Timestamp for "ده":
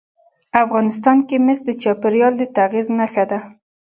3.31-3.39